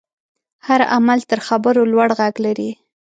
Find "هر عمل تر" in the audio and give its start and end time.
0.67-1.39